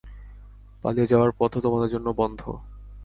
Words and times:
পালিয়ে 0.83 1.07
যাবার 1.07 1.31
পথও 1.31 1.59
তোমাদের 1.61 1.89
জন্য 1.89 2.07
বন্ধ। 2.11 2.41